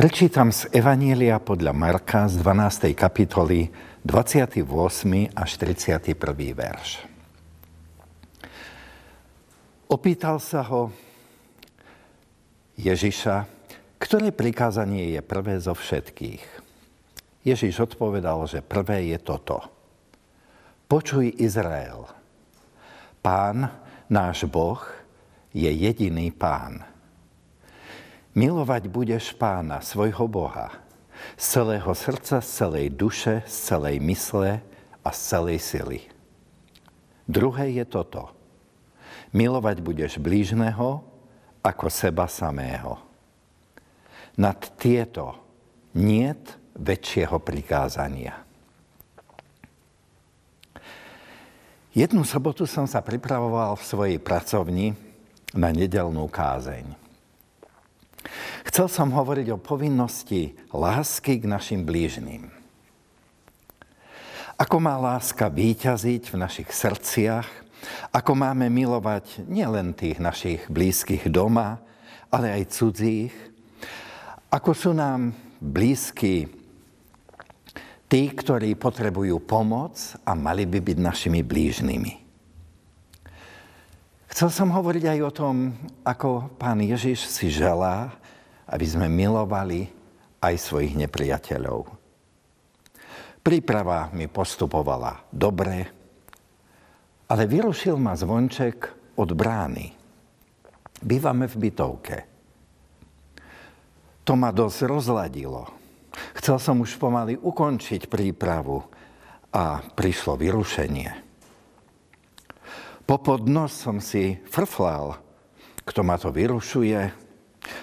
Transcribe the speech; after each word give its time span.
Prečítam 0.00 0.48
z 0.48 0.64
Evanielia 0.72 1.36
podľa 1.36 1.76
Marka 1.76 2.24
z 2.24 2.40
12. 2.40 2.96
kapitoly 2.96 3.68
28. 4.00 4.64
až 5.36 5.50
31. 5.60 6.16
verš. 6.56 7.04
Opýtal 9.92 10.40
sa 10.40 10.64
ho 10.72 10.88
Ježiša, 12.80 13.44
ktoré 14.00 14.32
prikázanie 14.32 15.12
je 15.12 15.20
prvé 15.20 15.60
zo 15.60 15.76
všetkých. 15.76 16.44
Ježiš 17.44 17.92
odpovedal, 17.92 18.48
že 18.48 18.64
prvé 18.64 19.12
je 19.12 19.20
toto. 19.20 19.68
Počuj 20.88 21.28
Izrael. 21.36 22.08
Pán, 23.20 23.68
náš 24.08 24.48
Boh, 24.48 24.80
je 25.52 25.68
jediný 25.68 26.32
pán. 26.32 26.88
Milovať 28.30 28.86
budeš 28.86 29.34
pána, 29.34 29.82
svojho 29.82 30.30
Boha, 30.30 30.70
z 31.34 31.44
celého 31.58 31.90
srdca, 31.98 32.38
z 32.38 32.46
celej 32.46 32.86
duše, 32.94 33.42
z 33.42 33.56
celej 33.74 33.96
mysle 34.06 34.62
a 35.02 35.08
z 35.10 35.20
celej 35.34 35.58
sily. 35.58 36.00
Druhé 37.26 37.74
je 37.74 37.84
toto. 37.90 38.30
Milovať 39.34 39.82
budeš 39.82 40.22
blížneho 40.22 41.02
ako 41.62 41.86
seba 41.90 42.30
samého. 42.30 43.02
Nad 44.38 44.78
tieto 44.78 45.34
niet 45.98 46.54
väčšieho 46.78 47.42
prikázania. 47.42 48.46
Jednu 51.90 52.22
sobotu 52.22 52.70
som 52.70 52.86
sa 52.86 53.02
pripravoval 53.02 53.74
v 53.74 53.82
svojej 53.82 54.18
pracovni 54.22 54.94
na 55.50 55.74
nedelnú 55.74 56.30
kázeň. 56.30 57.09
Chcel 58.68 58.86
som 58.86 59.12
hovoriť 59.12 59.46
o 59.54 59.62
povinnosti 59.62 60.52
lásky 60.70 61.40
k 61.40 61.48
našim 61.48 61.82
blížným. 61.82 62.52
Ako 64.60 64.76
má 64.76 65.00
láska 65.00 65.48
výťaziť 65.48 66.22
v 66.28 66.36
našich 66.36 66.68
srdciach, 66.68 67.48
ako 68.12 68.36
máme 68.36 68.68
milovať 68.68 69.48
nielen 69.48 69.96
tých 69.96 70.20
našich 70.20 70.68
blízkych 70.68 71.32
doma, 71.32 71.80
ale 72.28 72.52
aj 72.60 72.72
cudzích, 72.76 73.32
ako 74.52 74.70
sú 74.76 74.90
nám 74.92 75.32
blízky 75.62 76.44
tí, 78.10 78.22
ktorí 78.28 78.74
potrebujú 78.76 79.40
pomoc 79.40 79.96
a 80.26 80.36
mali 80.36 80.66
by 80.66 80.78
byť 80.82 80.98
našimi 80.98 81.40
blížnymi. 81.40 82.29
Chcel 84.30 84.48
som 84.54 84.70
hovoriť 84.70 85.04
aj 85.10 85.20
o 85.26 85.34
tom, 85.34 85.74
ako 86.06 86.54
pán 86.54 86.78
Ježiš 86.78 87.26
si 87.26 87.50
želá, 87.50 88.14
aby 88.70 88.86
sme 88.86 89.10
milovali 89.10 89.90
aj 90.38 90.54
svojich 90.54 90.94
nepriateľov. 90.94 91.90
Príprava 93.42 94.06
mi 94.14 94.30
postupovala 94.30 95.26
dobre, 95.34 95.76
ale 97.26 97.42
vyrušil 97.50 97.98
ma 97.98 98.14
zvonček 98.14 98.78
od 99.18 99.30
brány. 99.34 99.86
Bývame 101.00 101.50
v 101.50 101.56
bytovke. 101.66 102.16
To 104.22 104.32
ma 104.38 104.54
dosť 104.54 104.86
rozladilo. 104.86 105.66
Chcel 106.38 106.62
som 106.62 106.78
už 106.78 107.00
pomaly 107.02 107.34
ukončiť 107.34 108.06
prípravu 108.06 108.78
a 109.50 109.82
prišlo 109.82 110.38
vyrušenie. 110.38 111.29
Popod 113.10 113.50
nos 113.50 113.74
som 113.74 113.98
si 113.98 114.38
frflal, 114.46 115.18
kto 115.82 116.06
ma 116.06 116.14
to 116.14 116.30
vyrušuje. 116.30 117.10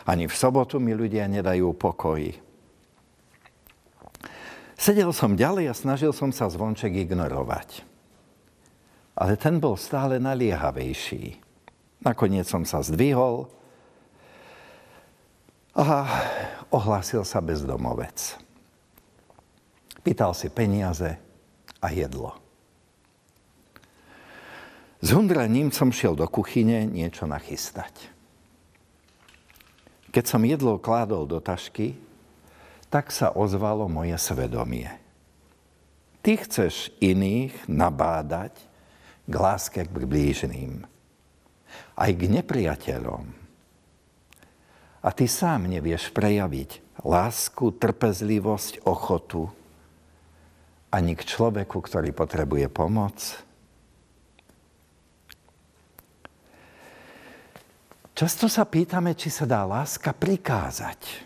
Ani 0.08 0.24
v 0.24 0.32
sobotu 0.32 0.80
mi 0.80 0.96
ľudia 0.96 1.28
nedajú 1.28 1.76
pokoj. 1.76 2.32
Sedel 4.80 5.12
som 5.12 5.36
ďalej 5.36 5.68
a 5.68 5.76
snažil 5.76 6.16
som 6.16 6.32
sa 6.32 6.48
zvonček 6.48 6.96
ignorovať. 7.04 7.84
Ale 9.20 9.36
ten 9.36 9.60
bol 9.60 9.76
stále 9.76 10.16
naliehavejší. 10.16 11.44
Nakoniec 12.08 12.48
som 12.48 12.64
sa 12.64 12.80
zdvihol 12.80 13.52
a 15.76 16.08
ohlásil 16.72 17.28
sa 17.28 17.44
bezdomovec. 17.44 18.40
Pýtal 20.08 20.32
si 20.32 20.48
peniaze 20.48 21.20
a 21.84 21.92
jedlo. 21.92 22.47
S 24.98 25.14
hundraním 25.14 25.70
som 25.70 25.94
šiel 25.94 26.18
do 26.18 26.26
kuchyne 26.26 26.90
niečo 26.90 27.30
nachystať. 27.30 27.94
Keď 30.10 30.26
som 30.26 30.42
jedlo 30.42 30.82
kládol 30.82 31.30
do 31.30 31.38
tašky, 31.38 31.94
tak 32.90 33.14
sa 33.14 33.30
ozvalo 33.30 33.86
moje 33.86 34.18
svedomie. 34.18 34.90
Ty 36.26 36.34
chceš 36.42 36.90
iných 36.98 37.70
nabádať 37.70 38.58
k 39.28 39.34
láske 39.38 39.86
k 39.86 39.94
blížným, 39.94 40.88
aj 41.94 42.12
k 42.18 42.22
nepriateľom. 42.42 43.26
A 45.06 45.10
ty 45.14 45.30
sám 45.30 45.70
nevieš 45.70 46.10
prejaviť 46.10 47.04
lásku, 47.06 47.76
trpezlivosť, 47.78 48.84
ochotu 48.90 49.48
ani 50.90 51.14
k 51.14 51.22
človeku, 51.22 51.78
ktorý 51.84 52.16
potrebuje 52.16 52.68
pomoc, 52.72 53.47
Často 58.18 58.50
sa 58.50 58.66
pýtame, 58.66 59.14
či 59.14 59.30
sa 59.30 59.46
dá 59.46 59.62
láska 59.62 60.10
prikázať. 60.10 61.22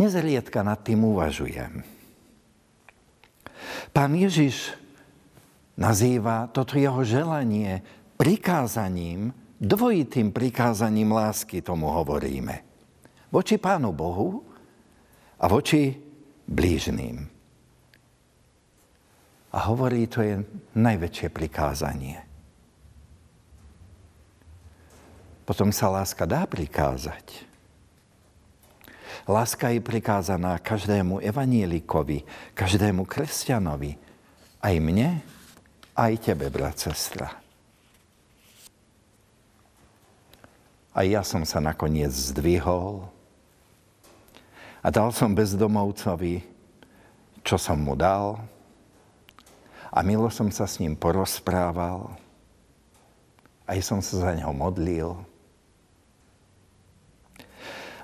Nezriedka 0.00 0.64
nad 0.64 0.80
tým 0.80 1.04
uvažujem. 1.12 1.84
Pán 3.92 4.16
Ježiš 4.16 4.72
nazýva 5.76 6.48
toto 6.48 6.80
jeho 6.80 7.04
želanie 7.04 7.84
prikázaním, 8.16 9.36
dvojitým 9.60 10.32
prikázaním 10.32 11.12
lásky, 11.12 11.60
tomu 11.60 11.92
hovoríme. 11.92 12.64
Voči 13.28 13.60
Pánu 13.60 13.92
Bohu 13.92 14.40
a 15.36 15.44
voči 15.52 15.92
blížným. 16.48 17.28
A 19.52 19.58
hovorí, 19.68 20.08
to 20.08 20.24
je 20.24 20.40
najväčšie 20.72 21.28
prikázanie. 21.28 22.25
Potom 25.46 25.70
sa 25.70 25.88
láska 25.88 26.26
dá 26.26 26.42
prikázať. 26.44 27.46
Láska 29.26 29.70
je 29.74 29.82
prikázaná 29.82 30.58
každému 30.58 31.22
evanielikovi, 31.22 32.26
každému 32.54 33.06
kresťanovi. 33.06 33.98
Aj 34.62 34.74
mne, 34.78 35.22
aj 35.94 36.12
tebe, 36.18 36.50
brat, 36.50 36.78
sestra. 36.78 37.30
A 40.96 41.02
ja 41.02 41.22
som 41.22 41.42
sa 41.46 41.62
nakoniec 41.62 42.10
zdvihol 42.10 43.06
a 44.80 44.88
dal 44.88 45.10
som 45.10 45.34
bezdomovcovi, 45.34 46.46
čo 47.42 47.58
som 47.58 47.82
mu 47.82 47.98
dal. 47.98 48.38
A 49.90 50.02
milo 50.06 50.30
som 50.30 50.50
sa 50.54 50.70
s 50.70 50.78
ním 50.78 50.94
porozprával. 50.94 52.14
Aj 53.66 53.78
som 53.82 53.98
sa 53.98 54.22
za 54.22 54.30
neho 54.38 54.54
modlil. 54.54 55.18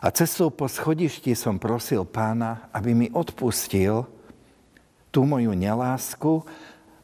A 0.02 0.10
cestou 0.10 0.50
po 0.50 0.66
schodišti 0.66 1.30
som 1.38 1.62
prosil 1.62 2.02
pána, 2.02 2.66
aby 2.74 2.90
mi 2.90 3.06
odpustil 3.14 4.02
tú 5.14 5.22
moju 5.22 5.54
nelásku, 5.54 6.42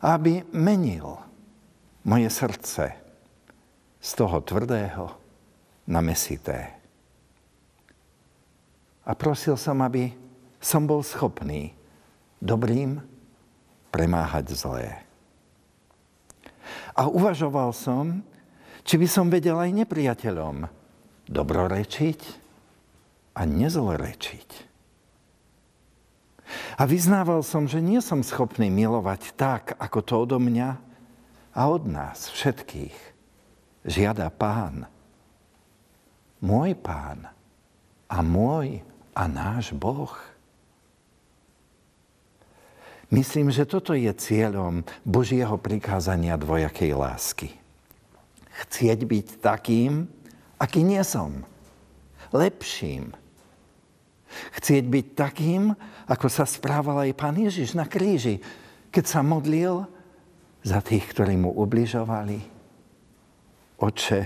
aby 0.02 0.42
menil 0.50 1.14
moje 2.02 2.26
srdce 2.26 2.98
z 4.02 4.10
toho 4.18 4.42
tvrdého 4.42 5.14
na 5.86 6.02
mesité. 6.02 6.74
A 9.06 9.14
prosil 9.14 9.54
som, 9.54 9.78
aby 9.78 10.10
som 10.58 10.82
bol 10.82 11.06
schopný 11.06 11.70
dobrým 12.42 12.98
premáhať 13.94 14.58
zlé. 14.58 15.06
A 16.98 17.06
uvažoval 17.06 17.70
som, 17.70 18.26
či 18.82 18.98
by 18.98 19.06
som 19.06 19.30
vedel 19.30 19.54
aj 19.54 19.70
nepriateľom 19.86 20.66
dobrorečiť, 21.30 22.47
a 23.38 23.46
nezlorečiť. 23.46 24.50
A 26.74 26.82
vyznával 26.88 27.46
som, 27.46 27.70
že 27.70 27.78
nie 27.78 28.02
som 28.02 28.26
schopný 28.26 28.66
milovať 28.66 29.38
tak, 29.38 29.78
ako 29.78 29.98
to 30.02 30.14
odo 30.26 30.38
mňa 30.42 30.70
a 31.54 31.60
od 31.70 31.86
nás 31.86 32.26
všetkých 32.34 32.96
žiada 33.86 34.26
pán. 34.34 34.90
Môj 36.42 36.74
pán 36.78 37.30
a 38.10 38.18
môj 38.22 38.82
a 39.14 39.22
náš 39.26 39.74
Boh. 39.74 40.14
Myslím, 43.08 43.48
že 43.48 43.64
toto 43.64 43.96
je 43.96 44.12
cieľom 44.12 44.84
Božieho 45.02 45.56
prikázania 45.56 46.36
dvojakej 46.36 46.92
lásky. 46.92 47.50
Chcieť 48.66 49.00
byť 49.08 49.26
takým, 49.40 50.06
aký 50.60 50.84
nie 50.84 51.00
som. 51.02 51.42
Lepším, 52.30 53.16
Chcieť 54.56 54.84
byť 54.86 55.06
takým, 55.14 55.72
ako 56.08 56.26
sa 56.30 56.48
správal 56.48 57.08
aj 57.08 57.18
pán 57.18 57.36
Ježiš 57.36 57.76
na 57.76 57.84
kríži, 57.84 58.40
keď 58.88 59.04
sa 59.04 59.20
modlil 59.20 59.84
za 60.64 60.80
tých, 60.80 61.04
ktorí 61.12 61.36
mu 61.36 61.52
ubližovali. 61.52 62.38
Oče, 63.78 64.20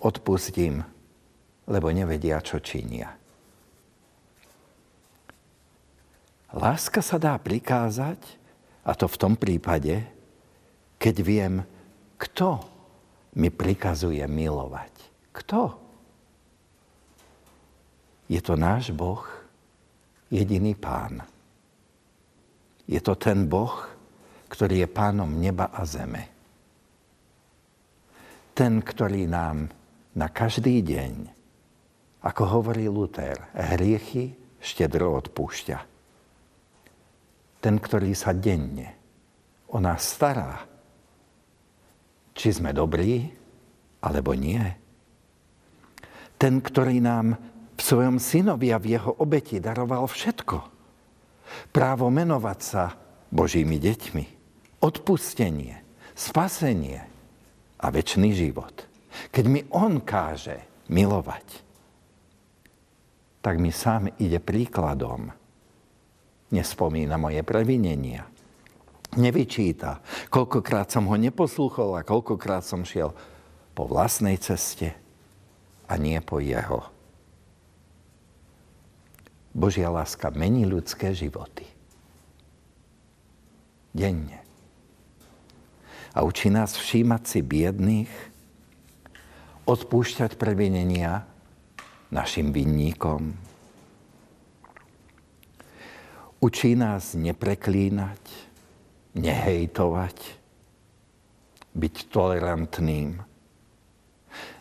odpustím, 0.00 0.80
lebo 1.68 1.92
nevedia, 1.92 2.40
čo 2.40 2.62
činia. 2.62 3.12
Láska 6.50 6.98
sa 6.98 7.20
dá 7.20 7.38
prikázať, 7.38 8.18
a 8.82 8.92
to 8.98 9.06
v 9.06 9.20
tom 9.20 9.34
prípade, 9.38 10.02
keď 10.98 11.16
viem, 11.22 11.54
kto 12.18 12.58
mi 13.38 13.48
prikazuje 13.48 14.24
milovať. 14.26 14.92
Kto? 15.30 15.79
Je 18.30 18.38
to 18.38 18.54
náš 18.54 18.94
Boh, 18.94 19.26
jediný 20.30 20.78
pán. 20.78 21.26
Je 22.86 23.02
to 23.02 23.18
ten 23.18 23.50
Boh, 23.50 23.74
ktorý 24.46 24.86
je 24.86 24.88
pánom 24.90 25.26
neba 25.26 25.74
a 25.74 25.82
zeme. 25.82 26.30
Ten, 28.54 28.78
ktorý 28.78 29.26
nám 29.26 29.66
na 30.14 30.30
každý 30.30 30.78
deň, 30.86 31.12
ako 32.22 32.42
hovorí 32.46 32.86
Luther, 32.86 33.50
hriechy 33.54 34.38
štedro 34.62 35.18
odpúšťa 35.18 35.90
ten, 37.60 37.76
ktorý 37.76 38.16
sa 38.16 38.32
denne 38.32 38.96
o 39.70 39.78
nás 39.78 40.16
stará. 40.16 40.64
Či 42.32 42.56
sme 42.56 42.72
dobrí, 42.72 43.28
alebo 44.00 44.32
nie. 44.32 44.64
Ten, 46.40 46.64
ktorý 46.64 47.04
nám 47.04 47.36
v 47.80 47.82
svojom 47.82 48.20
synovi 48.20 48.76
a 48.76 48.76
v 48.76 49.00
jeho 49.00 49.16
obeti 49.24 49.56
daroval 49.56 50.04
všetko. 50.04 50.58
Právo 51.72 52.12
menovať 52.12 52.58
sa 52.60 52.92
Božími 53.32 53.80
deťmi. 53.80 54.24
Odpustenie, 54.84 55.80
spasenie 56.12 57.00
a 57.80 57.86
väčší 57.88 58.36
život. 58.36 58.84
Keď 59.32 59.44
mi 59.48 59.64
On 59.72 60.04
káže 60.04 60.60
milovať, 60.92 61.46
tak 63.40 63.56
mi 63.56 63.72
sám 63.72 64.12
ide 64.20 64.36
príkladom 64.36 65.32
nespomína 66.52 67.16
moje 67.16 67.40
previnenia. 67.46 68.26
Nevyčíta, 69.16 70.04
koľkokrát 70.30 70.92
som 70.92 71.08
ho 71.10 71.16
neposlúchol 71.18 71.98
a 71.98 72.06
koľkokrát 72.06 72.62
som 72.62 72.86
šiel 72.86 73.10
po 73.74 73.88
vlastnej 73.88 74.38
ceste 74.38 74.94
a 75.90 75.98
nie 75.98 76.18
po 76.22 76.38
jeho. 76.38 76.99
Božia 79.50 79.90
láska 79.90 80.30
mení 80.30 80.66
ľudské 80.66 81.14
životy. 81.14 81.66
Denne. 83.90 84.38
A 86.14 86.22
učí 86.22 86.50
nás 86.50 86.74
všímať 86.78 87.22
si 87.26 87.40
biedných, 87.42 88.12
odpúšťať 89.66 90.38
previnenia 90.38 91.26
našim 92.10 92.50
vinníkom, 92.54 93.50
Učí 96.40 96.72
nás 96.72 97.12
nepreklínať, 97.12 98.24
nehejtovať, 99.12 100.16
byť 101.76 101.94
tolerantným, 102.08 103.20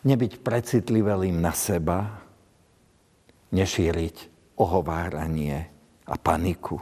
nebyť 0.03 0.33
precitlivým 0.43 1.39
na 1.39 1.55
seba, 1.55 2.19
nešíriť 3.55 4.38
ohováranie 4.59 5.71
a 6.03 6.15
paniku, 6.19 6.75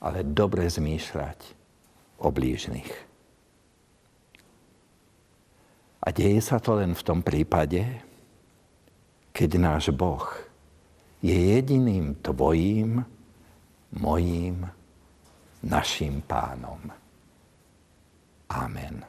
ale 0.00 0.22
dobre 0.22 0.70
zmýšľať 0.70 1.38
o 2.22 2.30
blížnych. 2.30 2.90
A 6.00 6.08
deje 6.14 6.40
sa 6.40 6.56
to 6.62 6.80
len 6.80 6.96
v 6.96 7.02
tom 7.04 7.20
prípade, 7.20 7.84
keď 9.36 9.50
náš 9.60 9.92
Boh 9.92 10.24
je 11.20 11.36
jediným 11.36 12.16
tvojím 12.24 13.04
mojím, 14.00 14.64
našim 15.60 16.24
pánom. 16.24 16.80
Amen. 18.48 19.04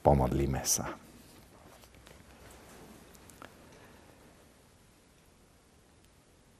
Pomodlíme 0.00 0.64
sa. 0.64 1.07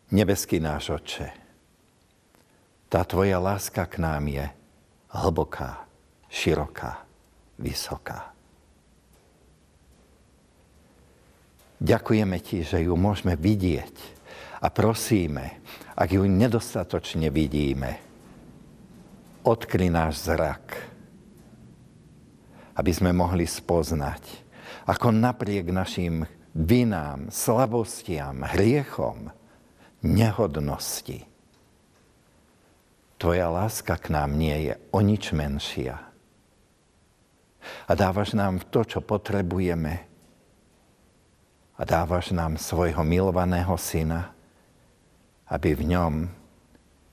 Nebeský 0.08 0.56
náš 0.56 0.96
Otče, 0.96 1.28
tá 2.88 3.05
Tvoja 3.05 3.37
láska 3.37 3.84
k 3.84 4.00
nám 4.00 4.25
je 4.32 4.49
hlboká, 5.12 5.84
široká, 6.32 7.05
vysoká. 7.60 8.32
Ďakujeme 11.76 12.40
Ti, 12.40 12.64
že 12.64 12.88
ju 12.88 12.96
môžeme 12.96 13.37
vidieť 13.37 13.96
a 14.64 14.72
prosíme, 14.72 15.60
ak 15.93 16.08
ju 16.16 16.25
nedostatočne 16.25 17.28
vidíme, 17.28 18.00
odkry 19.44 19.93
náš 19.93 20.25
zrak, 20.25 20.88
aby 22.81 22.93
sme 22.96 23.12
mohli 23.12 23.44
spoznať, 23.44 24.25
ako 24.88 25.12
napriek 25.12 25.69
našim 25.69 26.25
vinám, 26.56 27.28
slabostiam, 27.28 28.40
hriechom, 28.56 29.37
nehodnosti, 30.02 31.28
Tvoja 33.18 33.50
láska 33.50 33.98
k 33.98 34.14
nám 34.14 34.38
nie 34.38 34.70
je 34.70 34.74
o 34.94 35.02
nič 35.02 35.34
menšia. 35.34 35.98
A 37.90 37.92
dávaš 37.98 38.30
nám 38.38 38.62
to, 38.70 38.86
čo 38.86 39.02
potrebujeme. 39.02 40.06
A 41.74 41.82
dávaš 41.82 42.30
nám 42.30 42.54
svojho 42.54 43.02
milovaného 43.02 43.74
syna, 43.74 44.31
aby 45.50 45.74
v 45.74 45.98
ňom 45.98 46.14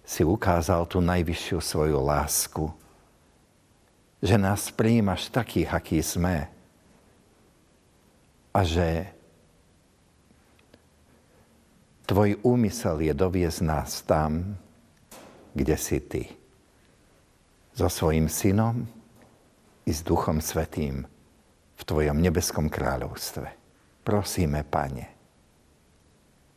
si 0.05 0.21
ukázal 0.21 0.85
tú 0.85 1.01
najvyššiu 1.01 1.57
svoju 1.57 1.97
lásku. 1.97 2.69
Že 4.21 4.37
nás 4.37 4.69
prijímaš 4.69 5.33
takých, 5.33 5.73
akí 5.73 6.05
sme. 6.05 6.53
A 8.53 8.61
že 8.61 9.09
tvoj 12.05 12.39
úmysel 12.45 13.01
je 13.01 13.13
doviezť 13.13 13.61
nás 13.65 14.05
tam, 14.05 14.55
kde 15.57 15.75
si 15.75 15.99
ty. 15.99 16.23
So 17.75 17.91
svojím 17.91 18.31
synom 18.31 18.87
i 19.83 19.91
s 19.91 19.99
Duchom 20.05 20.39
Svetým 20.39 21.03
v 21.75 21.81
tvojom 21.83 22.17
nebeskom 22.21 22.71
kráľovstve. 22.71 23.47
Prosíme, 24.05 24.63
Pane, 24.63 25.05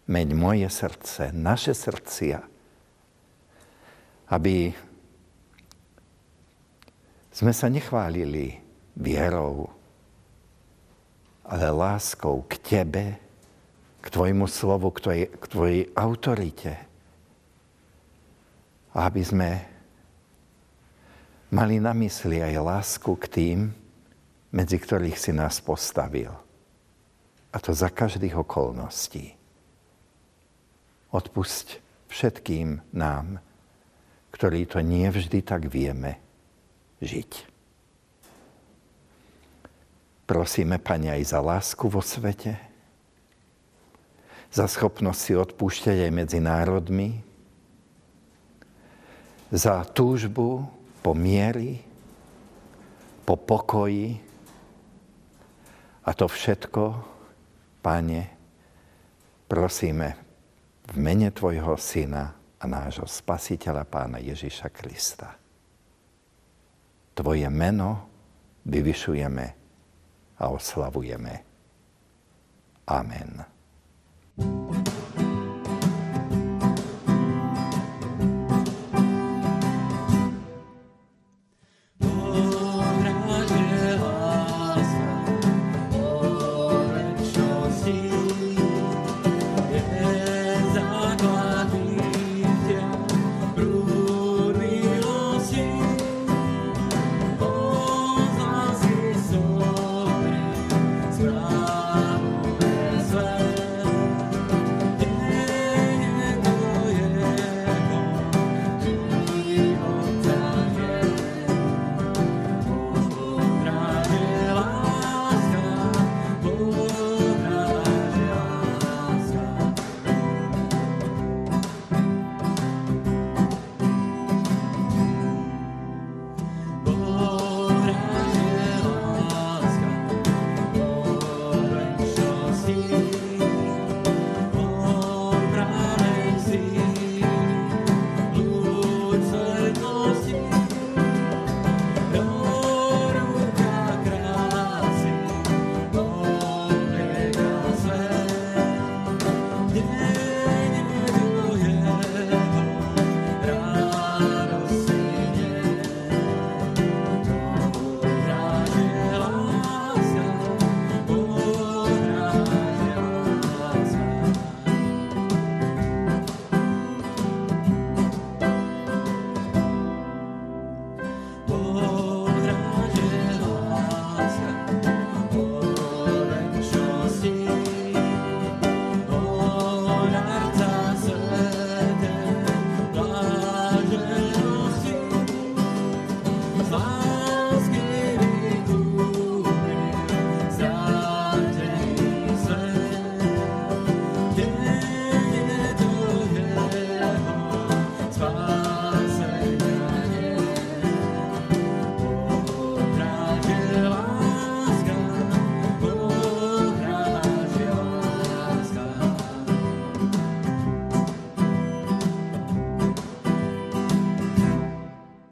meď 0.07 0.29
moje 0.37 0.69
srdce, 0.69 1.35
naše 1.35 1.75
srdcia, 1.75 2.39
aby 4.29 4.71
sme 7.33 7.53
sa 7.55 7.67
nechválili 7.73 8.61
vierou, 8.99 9.71
ale 11.49 11.73
láskou 11.73 12.45
k 12.45 12.61
Tebe, 12.61 13.28
k 14.09 14.17
Tvojmu 14.17 14.49
slovu, 14.49 14.89
k 14.97 15.05
Tvojej, 15.05 15.27
k 15.29 15.45
tvojej 15.53 15.83
autorite. 15.93 16.73
A 18.97 19.05
aby 19.05 19.21
sme 19.21 19.51
mali 21.53 21.77
na 21.77 21.93
mysli 21.93 22.41
aj 22.41 22.57
lásku 22.57 23.13
k 23.21 23.25
tým, 23.29 23.59
medzi 24.49 24.81
ktorých 24.81 25.13
si 25.13 25.37
nás 25.37 25.61
postavil. 25.61 26.33
A 27.53 27.57
to 27.61 27.77
za 27.77 27.93
každých 27.93 28.33
okolností. 28.33 29.37
Odpusť 31.13 31.85
všetkým 32.09 32.81
nám, 32.97 33.45
ktorí 34.33 34.65
to 34.73 34.81
nie 34.81 35.05
vždy 35.05 35.45
tak 35.45 35.69
vieme 35.69 36.17
žiť. 37.05 37.45
Prosíme, 40.25 40.81
Pane, 40.81 41.13
aj 41.13 41.29
za 41.29 41.45
lásku 41.45 41.85
vo 41.93 42.01
svete, 42.01 42.68
za 44.49 44.65
schopnosť 44.65 45.21
si 45.21 45.33
odpúšťať 45.37 46.09
aj 46.09 46.13
medzi 46.13 46.39
národmi, 46.41 47.21
za 49.49 49.81
túžbu 49.85 50.69
po 51.01 51.13
miery, 51.17 51.81
po 53.25 53.37
pokoji. 53.37 54.21
A 56.05 56.11
to 56.13 56.29
všetko, 56.29 56.85
Pane, 57.79 58.23
prosíme, 59.49 60.09
v 60.89 60.95
mene 60.97 61.29
Tvojho 61.33 61.77
Syna 61.77 62.33
a 62.61 62.65
nášho 62.65 63.05
Spasiteľa 63.05 63.85
Pána 63.89 64.21
Ježiša 64.21 64.69
Krista. 64.73 65.37
Tvoje 67.13 67.49
meno 67.53 68.09
vyvyšujeme 68.65 69.47
a 70.39 70.45
oslavujeme. 70.49 71.35
Amen. 72.89 73.58